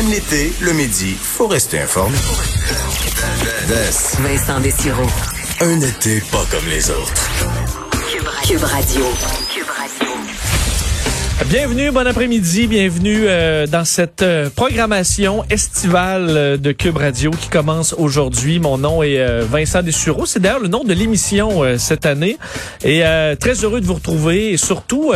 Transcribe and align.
Même 0.00 0.12
l'été, 0.12 0.50
le 0.62 0.72
midi, 0.72 1.14
faut 1.20 1.46
rester 1.46 1.78
informé. 1.78 2.16
Vincent 4.20 4.58
Dessureau. 4.60 5.06
Un 5.60 5.78
été 5.78 6.22
pas 6.32 6.42
comme 6.50 6.66
les 6.70 6.88
autres. 6.88 7.28
Cube 8.46 8.62
Radio. 8.62 9.04
Bienvenue, 11.50 11.90
bon 11.90 12.06
après-midi, 12.06 12.66
bienvenue 12.66 13.24
euh, 13.26 13.66
dans 13.66 13.84
cette 13.84 14.22
euh, 14.22 14.48
programmation 14.48 15.44
estivale 15.50 16.26
euh, 16.30 16.56
de 16.56 16.72
Cube 16.72 16.96
Radio 16.96 17.30
qui 17.30 17.50
commence 17.50 17.92
aujourd'hui. 17.98 18.58
Mon 18.58 18.78
nom 18.78 19.02
est 19.02 19.42
Vincent 19.42 19.82
Dessureau, 19.82 20.24
c'est 20.24 20.40
d'ailleurs 20.40 20.60
le 20.60 20.68
nom 20.68 20.82
de 20.82 20.94
l'émission 20.94 21.62
cette 21.76 22.06
année 22.06 22.38
et 22.84 23.02
très 23.38 23.64
heureux 23.64 23.82
de 23.82 23.86
vous 23.86 23.94
retrouver 23.94 24.52
et 24.52 24.56
surtout 24.56 25.12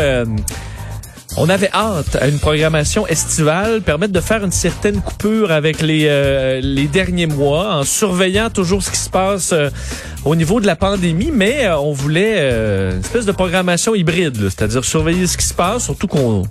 on 1.36 1.48
avait 1.48 1.70
hâte 1.72 2.16
à 2.16 2.28
une 2.28 2.38
programmation 2.38 3.06
estivale, 3.06 3.82
permettre 3.82 4.12
de 4.12 4.20
faire 4.20 4.44
une 4.44 4.52
certaine 4.52 5.00
coupure 5.00 5.50
avec 5.50 5.80
les, 5.82 6.06
euh, 6.08 6.60
les 6.62 6.86
derniers 6.86 7.26
mois, 7.26 7.74
en 7.74 7.82
surveillant 7.82 8.50
toujours 8.50 8.82
ce 8.82 8.90
qui 8.90 8.98
se 8.98 9.10
passe 9.10 9.52
euh, 9.52 9.68
au 10.24 10.36
niveau 10.36 10.60
de 10.60 10.66
la 10.66 10.76
pandémie, 10.76 11.30
mais 11.32 11.66
euh, 11.66 11.78
on 11.78 11.92
voulait 11.92 12.38
une 12.92 13.00
espèce 13.00 13.26
de 13.26 13.32
programmation 13.32 13.94
hybride, 13.94 14.48
c'est-à-dire 14.48 14.84
surveiller 14.84 15.26
ce 15.26 15.36
qui 15.36 15.46
se 15.46 15.54
passe, 15.54 15.84
surtout 15.84 16.06
qu'on 16.06 16.44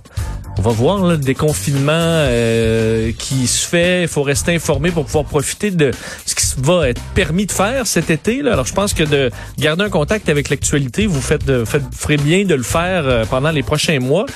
on 0.57 0.61
va 0.61 0.71
voir 0.71 1.03
là, 1.03 1.13
le 1.13 1.17
déconfinement 1.17 2.27
qui 3.17 3.47
se 3.47 3.67
fait. 3.67 4.03
Il 4.03 4.07
faut 4.07 4.21
rester 4.21 4.53
informé 4.53 4.91
pour 4.91 5.05
pouvoir 5.05 5.25
profiter 5.25 5.71
de 5.71 5.89
ce 6.27 6.35
qui 6.35 6.45
va 6.61 6.89
être 6.89 7.01
permis 7.15 7.47
de 7.47 7.51
faire 7.51 7.87
cet 7.87 8.11
été. 8.11 8.43
Là. 8.43 8.53
Alors, 8.53 8.67
je 8.67 8.73
pense 8.73 8.93
que 8.93 9.03
de 9.03 9.31
garder 9.57 9.83
un 9.83 9.89
contact 9.89 10.29
avec 10.29 10.49
l'actualité, 10.49 11.07
vous 11.07 11.21
faites, 11.21 11.65
faites, 11.65 11.83
ferez 11.91 12.17
bien 12.17 12.45
de 12.45 12.53
le 12.53 12.61
faire 12.61 13.25
pendant 13.31 13.49
les 13.49 13.63
prochains 13.63 13.99
mois. 13.99 14.27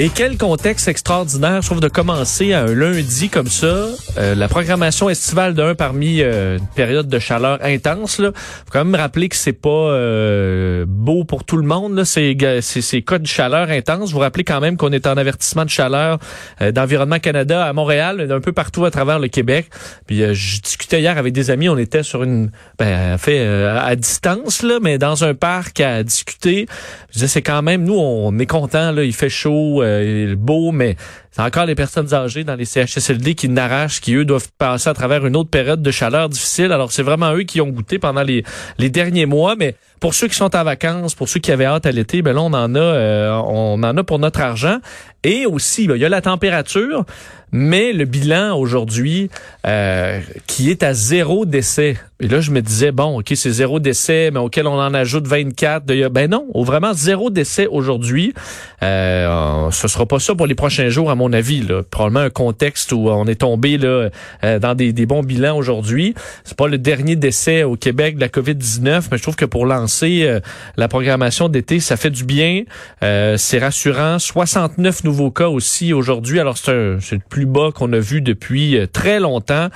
Et 0.00 0.10
quel 0.10 0.38
contexte 0.38 0.86
extraordinaire, 0.86 1.60
je 1.60 1.66
trouve, 1.66 1.80
de 1.80 1.88
commencer 1.88 2.52
à 2.52 2.62
un 2.62 2.72
lundi 2.72 3.28
comme 3.28 3.48
ça, 3.48 3.88
euh, 4.16 4.36
la 4.36 4.46
programmation 4.46 5.10
estivale 5.10 5.54
d'un 5.54 5.74
parmi 5.74 6.20
euh, 6.20 6.58
une 6.58 6.66
période 6.68 7.08
de 7.08 7.18
chaleur 7.18 7.58
intense. 7.64 8.20
Là, 8.20 8.30
faut 8.32 8.70
quand 8.70 8.84
même 8.84 8.94
rappeler 8.94 9.28
que 9.28 9.34
c'est 9.34 9.52
pas 9.52 9.68
euh, 9.68 10.84
beau 10.86 11.24
pour 11.24 11.42
tout 11.42 11.56
le 11.56 11.66
monde. 11.66 11.96
Là, 11.96 12.04
c'est 12.04 12.36
c'est 12.60 13.02
cas 13.02 13.18
de 13.18 13.26
chaleur 13.26 13.70
intense. 13.70 14.12
Vous 14.12 14.20
rappelez 14.20 14.44
quand 14.44 14.60
même 14.60 14.76
qu'on 14.76 14.92
est 14.92 15.04
en 15.08 15.16
avertissement 15.16 15.64
de 15.64 15.70
chaleur 15.70 16.18
d'environnement 16.60 17.18
Canada 17.18 17.64
à 17.64 17.72
Montréal, 17.72 18.28
un 18.30 18.40
peu 18.40 18.52
partout 18.52 18.84
à 18.84 18.92
travers 18.92 19.18
le 19.18 19.26
Québec. 19.26 19.66
Puis 20.06 20.18
je 20.18 20.60
discutais 20.60 21.00
hier 21.00 21.18
avec 21.18 21.32
des 21.32 21.50
amis, 21.50 21.68
on 21.68 21.76
était 21.76 22.04
sur 22.04 22.22
une, 22.22 22.52
ben, 22.78 23.18
fait 23.18 23.44
à 23.44 23.96
distance 23.96 24.62
là, 24.62 24.78
mais 24.80 24.98
dans 24.98 25.24
un 25.24 25.34
parc 25.34 25.80
à 25.80 26.04
discuter. 26.04 26.66
Je 27.08 27.14
disais 27.14 27.26
c'est 27.26 27.42
quand 27.42 27.62
même 27.62 27.82
nous 27.82 27.98
on 27.98 28.38
est 28.38 28.46
content 28.46 28.92
là, 28.92 29.02
il 29.02 29.12
fait 29.12 29.28
chaud 29.28 29.82
euh, 29.88 30.36
beau, 30.36 30.72
mais 30.72 30.96
c'est 31.30 31.42
encore 31.42 31.66
les 31.66 31.74
personnes 31.74 32.12
âgées 32.14 32.44
dans 32.44 32.54
les 32.54 32.64
CHSLD 32.64 33.34
qui 33.34 33.48
n'arrachent, 33.48 34.00
qui 34.00 34.14
eux 34.14 34.24
doivent 34.24 34.48
passer 34.58 34.88
à 34.88 34.94
travers 34.94 35.26
une 35.26 35.36
autre 35.36 35.50
période 35.50 35.82
de 35.82 35.90
chaleur 35.90 36.28
difficile. 36.28 36.72
Alors 36.72 36.92
c'est 36.92 37.02
vraiment 37.02 37.32
eux 37.34 37.42
qui 37.42 37.60
ont 37.60 37.68
goûté 37.68 37.98
pendant 37.98 38.22
les, 38.22 38.44
les 38.78 38.90
derniers 38.90 39.26
mois, 39.26 39.54
mais 39.56 39.74
pour 40.00 40.14
ceux 40.14 40.28
qui 40.28 40.34
sont 40.34 40.54
en 40.54 40.64
vacances, 40.64 41.14
pour 41.14 41.28
ceux 41.28 41.40
qui 41.40 41.52
avaient 41.52 41.66
hâte 41.66 41.86
à 41.86 41.92
l'été, 41.92 42.22
ben 42.22 42.34
là 42.34 42.42
on 42.42 42.52
en 42.52 42.74
a, 42.74 42.78
euh, 42.78 43.30
on 43.32 43.82
en 43.82 43.96
a 43.96 44.04
pour 44.04 44.18
notre 44.18 44.40
argent. 44.40 44.78
Et 45.24 45.46
aussi, 45.46 45.88
ben, 45.88 45.96
il 45.96 46.02
y 46.02 46.04
a 46.04 46.08
la 46.08 46.20
température, 46.20 47.04
mais 47.52 47.92
le 47.92 48.04
bilan 48.04 48.56
aujourd'hui 48.58 49.30
euh, 49.66 50.20
qui 50.46 50.70
est 50.70 50.82
à 50.82 50.94
zéro 50.94 51.46
décès. 51.46 51.96
Et 52.20 52.26
là, 52.26 52.40
je 52.40 52.50
me 52.50 52.60
disais, 52.60 52.90
bon, 52.90 53.20
OK, 53.20 53.32
c'est 53.36 53.52
zéro 53.52 53.78
décès, 53.78 54.30
mais 54.32 54.40
auquel 54.40 54.66
on 54.66 54.80
en 54.80 54.92
ajoute 54.92 55.28
24. 55.28 55.86
ben 56.10 56.28
non, 56.28 56.48
vraiment 56.52 56.92
zéro 56.92 57.30
décès 57.30 57.68
aujourd'hui. 57.68 58.34
Euh, 58.82 59.70
ce 59.70 59.86
sera 59.86 60.04
pas 60.04 60.18
ça 60.18 60.34
pour 60.34 60.48
les 60.48 60.56
prochains 60.56 60.88
jours, 60.88 61.12
à 61.12 61.14
mon 61.14 61.32
avis. 61.32 61.60
Là. 61.60 61.82
Probablement 61.88 62.24
un 62.24 62.30
contexte 62.30 62.90
où 62.90 63.08
on 63.08 63.26
est 63.26 63.36
tombé 63.36 63.78
là, 63.78 64.10
euh, 64.42 64.58
dans 64.58 64.74
des, 64.74 64.92
des, 64.92 65.06
bons 65.06 65.22
bilans 65.22 65.56
aujourd'hui. 65.56 66.14
C'est 66.42 66.56
pas 66.56 66.66
le 66.66 66.78
dernier 66.78 67.14
décès 67.14 67.62
au 67.62 67.76
Québec 67.76 68.16
de 68.16 68.20
la 68.20 68.28
COVID-19, 68.28 69.04
mais 69.12 69.18
je 69.18 69.22
trouve 69.22 69.36
que 69.36 69.44
pour 69.44 69.64
lancer 69.64 70.24
euh, 70.24 70.40
la 70.76 70.88
programmation 70.88 71.48
d'été, 71.48 71.78
ça 71.78 71.96
fait 71.96 72.10
du 72.10 72.24
bien. 72.24 72.64
Euh, 73.04 73.36
c'est 73.36 73.60
rassurant. 73.60 74.18
69 74.18 75.04
nouveaux 75.04 75.30
cas 75.30 75.48
aussi 75.48 75.92
aujourd'hui. 75.92 76.40
Alors, 76.40 76.58
c'est 76.58 77.22
plus 77.28 77.37
bas 77.46 77.70
qu'on 77.74 77.92
a 77.92 77.98
vu 77.98 78.20
depuis 78.20 78.76
euh, 78.76 78.86
très 78.86 79.20
longtemps. 79.20 79.68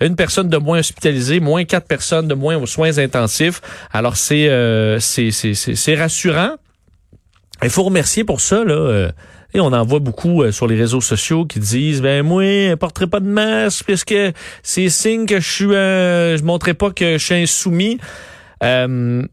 Une 0.00 0.16
personne 0.16 0.48
de 0.48 0.56
moins 0.56 0.78
hospitalisée, 0.78 1.40
moins 1.40 1.64
quatre 1.64 1.86
personnes 1.86 2.28
de 2.28 2.34
moins 2.34 2.56
aux 2.56 2.66
soins 2.66 2.98
intensifs. 2.98 3.60
Alors, 3.92 4.16
c'est 4.16 4.48
euh, 4.48 4.98
c'est 5.00 5.94
rassurant. 5.94 6.56
Il 7.62 7.70
faut 7.70 7.82
remercier 7.82 8.24
pour 8.24 8.40
ça, 8.40 8.64
là. 8.64 8.74
Euh, 8.74 9.12
et 9.52 9.60
on 9.60 9.72
en 9.72 9.84
voit 9.84 9.98
beaucoup 9.98 10.48
sur 10.52 10.68
les 10.68 10.76
réseaux 10.76 11.00
sociaux 11.00 11.44
qui 11.44 11.58
disent 11.58 12.00
ben 12.02 12.24
moi 12.24 12.44
je 12.44 12.74
porterai 12.76 13.08
pas 13.08 13.18
de 13.18 13.26
masque 13.26 13.84
puisque 13.84 14.14
c'est 14.62 14.88
signe 14.88 15.26
que 15.26 15.40
je 15.40 15.50
suis 15.50 15.64
je 15.64 16.44
montrerai 16.44 16.74
pas 16.74 16.92
que 16.92 17.18
je 17.18 17.24
suis 17.24 17.34
insoumis. 17.34 17.98
on 18.62 19.26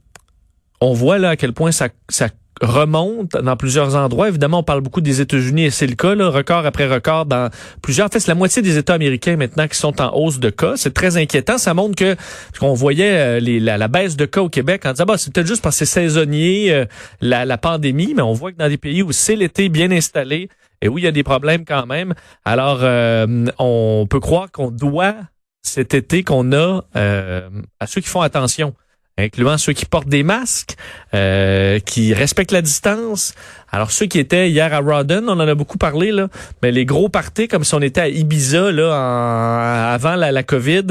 voit 0.82 1.20
là 1.20 1.30
à 1.30 1.36
quel 1.36 1.54
point 1.54 1.72
ça 1.72 1.90
ça 2.10 2.30
remonte 2.62 3.32
dans 3.32 3.56
plusieurs 3.56 3.96
endroits. 3.96 4.30
Évidemment, 4.30 4.60
on 4.60 4.64
parle 4.64 4.82
beaucoup 4.82 5.02
des 5.02 5.22
États-Unis 5.22 5.66
et 5.66 5.70
c'est 5.70 5.88
le 5.88 5.96
cas, 5.96 6.14
record 6.30 6.66
après 6.66 6.88
record 6.88 7.26
dans 7.26 7.50
plusieurs. 7.82 8.08
En 8.08 8.10
fait, 8.10 8.20
c'est 8.20 8.30
la 8.30 8.36
moitié 8.36 8.62
des 8.62 8.78
États 8.78 8.94
américains 8.94 9.38
maintenant 9.38 9.68
qui 9.68 9.78
sont 9.78 10.02
en 10.02 10.16
hausse 10.16 10.40
de 10.40 10.50
cas. 10.50 10.74
C'est 10.76 10.94
très 10.94 11.18
inquiétant. 11.18 11.58
Ça 11.58 11.74
montre 11.74 11.96
que 11.96 12.16
qu'on 12.60 12.74
voyait 12.74 13.18
euh, 13.18 13.40
les, 13.40 13.60
la, 13.60 13.88
baisse 13.88 14.16
de 14.16 14.26
cas 14.26 14.42
au 14.42 14.50
Québec 14.50 14.86
en 14.86 14.92
disant 14.92 15.06
bah 15.06 15.18
c'est 15.18 15.34
peut-être 15.34 15.48
juste 15.48 15.62
parce 15.62 15.78
que 15.78 15.86
c'est 15.86 16.02
saisonnier 16.02 16.74
euh, 16.74 16.86
la, 17.22 17.46
la 17.46 17.58
pandémie, 17.58 18.14
mais 18.16 18.22
on 18.22 18.34
voit 18.34 18.52
que 18.52 18.58
dans 18.58 18.70
des 18.70 18.78
pays 18.78 19.04
où 19.04 19.12
c'est 19.12 19.36
l'été 19.36 19.70
bien 19.70 19.92
installé 19.92 20.50
et 20.82 20.90
où 20.90 20.98
il 20.98 21.04
y 21.04 21.08
a 21.08 21.12
des 21.12 21.24
problèmes 21.24 21.66
quand 21.66 21.86
même, 21.86 22.14
alors 22.46 22.80
euh, 22.82 23.46
on 23.58 24.06
peut 24.10 24.20
croire 24.20 24.52
qu'on 24.52 24.72
doit 24.72 25.16
cet 25.64 25.94
été 25.94 26.24
qu'on 26.24 26.54
a 26.54 26.82
à 26.94 27.88
ceux 27.88 28.02
qui 28.02 28.08
font 28.08 28.22
attention 28.22 28.74
incluant 29.18 29.58
ceux 29.58 29.74
qui 29.74 29.86
portent 29.86 30.08
des 30.10 30.24
masques, 30.24 30.76
euh, 31.14 31.80
qui 31.80 32.14
respectent 32.14 32.52
la 32.52 32.62
distance. 32.62 33.34
Alors 33.72 33.92
ceux 33.92 34.06
qui 34.06 34.20
étaient 34.20 34.50
hier 34.50 34.74
à 34.74 34.80
Rawdon, 34.80 35.26
on 35.28 35.40
en 35.40 35.40
a 35.40 35.56
beaucoup 35.56 35.78
parlé 35.78 36.12
là, 36.12 36.28
mais 36.62 36.72
les 36.72 36.86
gros 36.86 37.10
parties 37.10 37.48
comme 37.48 37.64
si 37.64 37.74
on 37.76 37.82
était 37.82 38.02
à 38.02 38.08
Ibiza 38.08 38.72
là 38.72 39.92
avant 39.94 40.16
la 40.16 40.44
COVID 40.44 40.88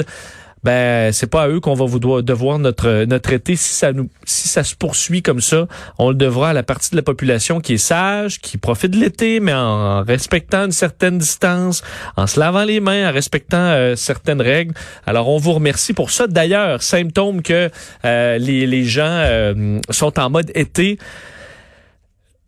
ben 0.67 1.13
c'est 1.13 1.29
pas 1.29 1.45
à 1.45 1.49
eux 1.49 1.61
qu'on 1.61 1.75
va 1.75 1.85
vous 1.85 2.01
devoir 2.01 2.59
notre 2.59 3.05
notre 3.05 3.33
été 3.33 3.55
si 3.55 3.73
ça 3.73 3.93
nous 3.93 4.09
si 4.25 4.49
ça 4.49 4.65
se 4.65 4.75
poursuit 4.75 5.23
comme 5.23 5.41
ça, 5.41 5.69
on 5.97 6.09
le 6.09 6.17
devra 6.17 6.51
à 6.51 6.53
la 6.53 6.65
partie 6.65 6.91
de 6.91 6.97
la 6.97 7.03
population 7.03 7.61
qui 7.61 7.75
est 7.75 7.79
sage, 7.79 8.41
qui 8.41 8.59
profite 8.59 8.91
de 8.91 8.97
l'été 8.97 9.39
mais 9.39 9.55
en 9.55 10.03
respectant 10.03 10.65
une 10.65 10.73
certaine 10.73 11.19
distance, 11.19 11.85
en 12.17 12.27
se 12.27 12.41
lavant 12.41 12.65
les 12.65 12.81
mains, 12.81 13.09
en 13.09 13.13
respectant 13.13 13.59
euh, 13.59 13.95
certaines 13.95 14.41
règles. 14.41 14.75
Alors 15.07 15.29
on 15.29 15.39
vous 15.39 15.53
remercie 15.53 15.93
pour 15.93 16.11
ça. 16.11 16.27
D'ailleurs, 16.27 16.83
symptôme 16.83 17.43
que 17.43 17.71
euh, 18.05 18.39
les 18.39 18.67
les 18.67 18.83
gens 18.83 19.05
euh, 19.07 19.79
sont 19.91 20.19
en 20.19 20.31
mode 20.31 20.51
été 20.57 20.99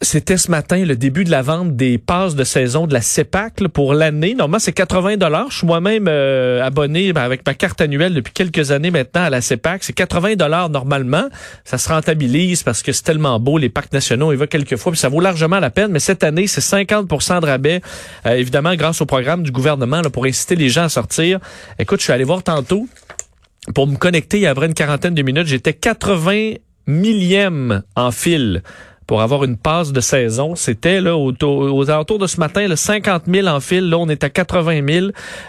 c'était 0.00 0.36
ce 0.36 0.50
matin 0.50 0.84
le 0.84 0.94
début 0.94 1.24
de 1.24 1.30
la 1.30 1.42
vente 1.42 1.74
des 1.74 1.98
passes 1.98 2.36
de 2.36 2.44
saison 2.44 2.86
de 2.86 2.94
la 2.94 3.00
CEPAC 3.00 3.66
pour 3.68 3.94
l'année. 3.94 4.34
Normalement, 4.34 4.60
c'est 4.60 4.72
80 4.72 5.16
dollars. 5.16 5.50
Je 5.50 5.58
suis 5.58 5.66
moi-même 5.66 6.06
euh, 6.08 6.62
abonné 6.62 7.12
ben, 7.12 7.22
avec 7.22 7.44
ma 7.44 7.54
carte 7.54 7.80
annuelle 7.80 8.14
depuis 8.14 8.32
quelques 8.32 8.70
années 8.70 8.92
maintenant 8.92 9.24
à 9.24 9.30
la 9.30 9.40
CEPAC. 9.40 9.82
C'est 9.82 9.92
80 9.92 10.36
dollars 10.36 10.70
normalement. 10.70 11.28
Ça 11.64 11.78
se 11.78 11.88
rentabilise 11.88 12.62
parce 12.62 12.82
que 12.82 12.92
c'est 12.92 13.02
tellement 13.02 13.40
beau. 13.40 13.58
Les 13.58 13.70
parcs 13.70 13.92
nationaux, 13.92 14.32
il 14.32 14.38
va 14.38 14.46
quelques 14.46 14.76
fois, 14.76 14.92
puis 14.92 15.00
ça 15.00 15.08
vaut 15.08 15.20
largement 15.20 15.58
la 15.58 15.70
peine. 15.70 15.90
Mais 15.90 16.00
cette 16.00 16.22
année, 16.22 16.46
c'est 16.46 16.60
50% 16.60 17.40
de 17.40 17.46
rabais, 17.46 17.80
euh, 18.26 18.36
évidemment 18.36 18.76
grâce 18.76 19.00
au 19.00 19.06
programme 19.06 19.42
du 19.42 19.50
gouvernement 19.50 20.02
pour 20.12 20.26
inciter 20.26 20.54
les 20.54 20.68
gens 20.68 20.84
à 20.84 20.88
sortir. 20.88 21.40
Écoute, 21.80 21.98
je 21.98 22.04
suis 22.04 22.12
allé 22.12 22.24
voir 22.24 22.44
tantôt 22.44 22.86
pour 23.74 23.88
me 23.88 23.96
connecter 23.96 24.38
il 24.38 24.42
y 24.42 24.46
a 24.46 24.54
une 24.56 24.74
quarantaine 24.74 25.14
de 25.14 25.22
minutes. 25.22 25.48
J'étais 25.48 25.74
80 25.74 26.54
millième 26.86 27.82
en 27.96 28.10
file 28.10 28.62
pour 29.08 29.22
avoir 29.22 29.42
une 29.42 29.56
passe 29.56 29.90
de 29.90 30.00
saison. 30.02 30.54
C'était 30.54 31.00
là 31.00 31.16
aux, 31.16 31.32
aux 31.42 31.90
alentours 31.90 32.18
de 32.18 32.26
ce 32.26 32.38
matin, 32.38 32.68
le 32.68 32.76
50 32.76 33.22
000 33.26 33.48
en 33.48 33.58
fil. 33.58 33.88
Là, 33.88 33.96
on 33.96 34.06
est 34.10 34.22
à 34.22 34.28
80 34.28 34.86
000. 34.86 35.06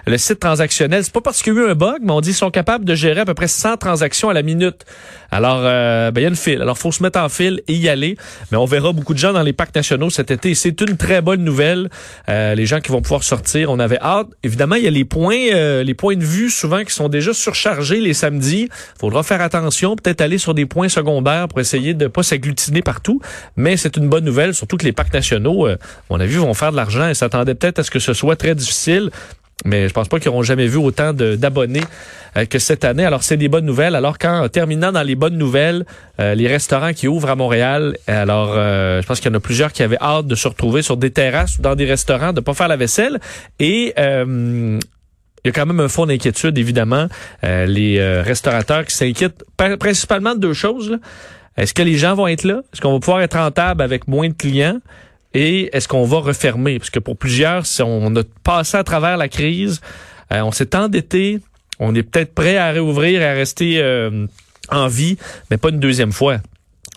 Le 0.08 0.18
site 0.18 0.40
transactionnel, 0.40 1.04
c'est 1.04 1.12
pas 1.12 1.20
parce 1.20 1.44
qu'il 1.44 1.54
y 1.54 1.58
a 1.58 1.60
eu 1.60 1.70
un 1.70 1.76
bug, 1.76 1.98
mais 2.02 2.14
on 2.14 2.22
dit 2.22 2.30
qu'ils 2.30 2.38
sont 2.38 2.52
capables 2.52 2.86
de 2.86 2.96
gérer 2.96 3.20
à 3.20 3.26
peu 3.26 3.34
près 3.34 3.50
100 3.50 3.76
transactions 3.76 4.30
à 4.30 4.34
la 4.34 4.44
minute. 4.44 4.86
Alors, 5.30 5.60
euh, 5.62 6.10
ben, 6.10 6.22
il 6.22 6.24
y 6.24 6.26
a 6.26 6.30
une 6.30 6.38
file. 6.38 6.62
Alors, 6.62 6.78
faut 6.78 6.94
se 6.94 7.04
mettre 7.04 7.20
en 7.20 7.28
file 7.28 7.62
et 7.68 7.74
y 7.74 7.90
aller. 7.90 8.16
Mais 8.52 8.58
on 8.58 8.64
verra 8.64 8.94
beaucoup 8.94 9.14
de 9.14 9.20
gens 9.20 9.34
dans 9.34 9.44
les 9.44 9.52
parcs 9.52 9.76
nationaux 9.76 10.10
cet 10.10 10.32
été. 10.32 10.56
C'est 10.56 10.80
une 10.80 10.96
très 10.96 11.22
bonne 11.22 11.44
nouvelle. 11.44 11.90
Euh, 12.30 12.56
les 12.56 12.66
gens 12.66 12.80
qui 12.80 12.94
vont 12.94 13.02
pouvoir 13.02 13.24
sortir, 13.24 13.72
on 13.72 13.80
avait 13.80 14.00
hâte. 14.00 14.28
Évidemment, 14.42 14.76
il 14.76 14.86
y 14.86 14.88
a 14.88 14.92
les 14.92 15.04
points, 15.04 15.50
euh, 15.54 15.84
les 15.84 15.94
points 15.94 16.16
de 16.16 16.24
vue 16.24 16.50
souvent 16.50 16.86
qui 16.86 16.94
sont 16.94 17.10
déjà 17.10 17.34
surchargés 17.34 18.00
les 18.00 18.14
samedis. 18.14 18.70
Faudra 18.98 19.22
faire 19.24 19.42
attention, 19.42 19.98
peut-être 19.98 20.22
aller 20.22 20.38
sur 20.38 20.54
des 20.54 20.66
points 20.66 20.88
secondaires 20.88 21.50
pour 21.50 21.60
essayer 21.60 21.94
de 21.94 22.08
pas 22.08 22.24
s'agglutiner 22.24 22.82
partout. 22.82 23.20
Mais 23.60 23.76
c'est 23.78 23.98
une 23.98 24.08
bonne 24.08 24.24
nouvelle, 24.24 24.56
surtout 24.56 24.78
que 24.78 24.86
les 24.86 24.94
parcs 24.94 25.14
nationaux, 25.14 25.68
euh, 25.68 25.78
on 26.10 26.20
a 26.20 26.26
vu, 26.26 26.38
vont 26.38 26.54
faire 26.54 26.72
de 26.72 26.78
l'argent 26.78 27.10
et 27.10 27.14
s'attendaient 27.14 27.56
peut-être 27.56 27.80
à 27.80 27.84
ce 27.84 27.92
que 27.92 28.00
ce 28.00 28.14
soit 28.14 28.38
très 28.38 28.56
difficile. 28.56 29.12
Mais 29.66 29.90
je 29.90 29.94
pense 29.94 30.08
pas 30.08 30.20
qu'ils 30.20 30.30
auront 30.30 30.44
jamais 30.44 30.68
vu 30.68 30.78
autant 30.78 31.12
d'abonnés 31.14 31.84
euh, 32.38 32.46
que 32.46 32.60
cette 32.60 32.86
année. 32.86 33.04
Alors, 33.04 33.24
c'est 33.24 33.36
des 33.36 33.50
bonnes 33.50 33.66
nouvelles. 33.66 33.96
Alors, 33.96 34.18
quand, 34.18 34.48
terminant 34.50 34.92
dans 34.92 35.04
les 35.04 35.16
bonnes 35.16 35.38
nouvelles, 35.38 35.86
euh, 36.20 36.34
les 36.36 36.48
restaurants 36.48 36.94
qui 36.94 37.08
ouvrent 37.08 37.30
à 37.30 37.36
Montréal, 37.36 37.98
alors, 38.08 38.54
euh, 38.56 39.02
je 39.02 39.08
pense 39.08 39.20
qu'il 39.20 39.30
y 39.30 39.34
en 39.34 39.38
a 39.38 39.42
plusieurs 39.42 39.74
qui 39.74 39.84
avaient 39.84 39.98
hâte 40.00 40.28
de 40.28 40.36
se 40.36 40.48
retrouver 40.48 40.82
sur 40.82 40.96
des 40.96 41.12
terrasses 41.12 41.58
ou 41.58 41.62
dans 41.62 41.76
des 41.76 41.86
restaurants, 41.86 42.32
de 42.32 42.40
pas 42.40 42.54
faire 42.54 42.68
la 42.68 42.78
vaisselle. 42.78 43.20
Et... 43.60 43.94
il 43.98 45.48
y 45.48 45.50
a 45.50 45.54
quand 45.54 45.66
même 45.66 45.80
un 45.80 45.88
fond 45.88 46.06
d'inquiétude, 46.06 46.58
évidemment. 46.58 47.08
les 47.44 48.22
restaurateurs 48.22 48.86
qui 48.86 48.96
s'inquiètent 48.96 49.44
principalement 49.80 50.36
de 50.36 50.40
deux 50.40 50.54
choses. 50.54 51.00
Est-ce 51.60 51.74
que 51.74 51.82
les 51.82 51.98
gens 51.98 52.16
vont 52.16 52.28
être 52.28 52.46
là? 52.46 52.62
Est-ce 52.74 52.82
qu'on 52.82 52.94
va 52.94 53.00
pouvoir 53.00 53.22
être 53.22 53.38
en 53.38 53.52
table 53.52 53.82
avec 53.82 54.08
moins 54.08 54.30
de 54.30 54.34
clients? 54.34 54.80
Et 55.34 55.70
est-ce 55.76 55.88
qu'on 55.88 56.06
va 56.06 56.20
refermer? 56.20 56.80
Parce 56.80 56.90
que 56.90 57.00
pour 57.00 57.18
plusieurs, 57.18 57.66
si 57.66 57.82
on 57.84 58.16
a 58.16 58.24
passé 58.44 58.78
à 58.78 58.84
travers 58.84 59.18
la 59.18 59.28
crise, 59.28 59.82
euh, 60.34 60.42
on 60.42 60.52
s'est 60.52 60.76
endetté, 60.76 61.40
on 61.80 61.94
est 61.96 62.04
peut-être 62.04 62.34
prêt 62.34 62.58
à 62.58 62.72
réouvrir 62.72 63.22
et 63.22 63.26
à 63.26 63.34
rester 63.34 63.80
euh, 63.80 64.26
en 64.70 64.88
vie, 64.88 65.18
mais 65.52 65.58
pas 65.58 65.70
une 65.70 65.80
deuxième 65.80 66.14
fois. 66.14 66.38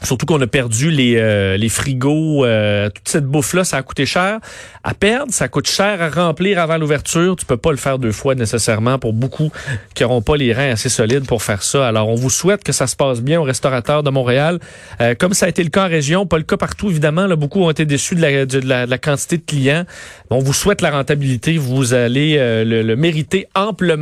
Surtout 0.05 0.27
qu'on 0.27 0.41
a 0.41 0.47
perdu 0.47 0.91
les, 0.91 1.17
euh, 1.17 1.57
les 1.57 1.69
frigos, 1.69 2.45
euh, 2.45 2.91
toute 2.91 3.09
cette 3.09 3.27
bouffe-là, 3.27 3.65
ça 3.65 3.77
a 3.77 3.83
coûté 3.83 4.05
cher 4.05 4.41
à 4.83 4.95
perdre, 4.95 5.33
ça 5.33 5.49
coûte 5.49 5.69
cher 5.69 6.03
à 6.03 6.09
remplir 6.09 6.59
avant 6.59 6.77
l'ouverture. 6.77 7.37
Tu 7.37 7.47
peux 7.47 7.57
pas 7.57 7.71
le 7.71 7.77
faire 7.77 7.99
deux 7.99 8.11
fois 8.11 8.35
nécessairement 8.35 8.99
pour 8.99 9.13
beaucoup 9.13 9.53
qui 9.95 10.03
n'auront 10.03 10.23
pas 10.23 10.37
les 10.37 10.53
reins 10.53 10.73
assez 10.73 10.89
solides 10.89 11.27
pour 11.27 11.43
faire 11.43 11.63
ça. 11.63 11.87
Alors, 11.87 12.09
on 12.09 12.17
vous 12.17 12.31
souhaite 12.31 12.65
que 12.65 12.73
ça 12.73 12.89
se 12.89 12.97
passe 12.97 13.21
bien 13.21 13.41
aux 13.41 13.45
restaurateurs 13.45 14.03
de 14.03 14.11
Montréal. 14.11 14.59
Euh, 15.01 15.15
comme 15.17 15.35
ça 15.35 15.47
a 15.47 15.49
été 15.49 15.63
le 15.63 15.71
cas 15.71 15.87
en 15.87 15.89
région, 15.89 16.27
pas 16.27 16.39
le 16.39 16.45
cas 16.45 16.57
partout, 16.57 16.91
évidemment. 16.91 17.29
Beaucoup 17.37 17.63
ont 17.63 17.71
été 17.71 17.85
déçus 17.85 18.17
de 18.17 18.23
la, 18.23 18.47
de 18.47 18.59
la, 18.59 18.99
quantité 18.99 19.37
de 19.37 19.43
clients. 19.43 19.85
On 20.31 20.41
vous 20.41 20.53
souhaite 20.53 20.81
la 20.81 20.91
rentabilité. 20.91 21.59
Vous 21.59 21.95
allez 21.95 22.37
le, 22.39 22.83
le 22.83 22.97
mériter 22.97 23.47
amplement. 23.55 23.93